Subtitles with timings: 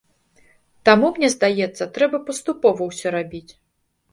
[0.87, 3.47] Таму, мне здаецца, трэба паступова ўсё рабіць.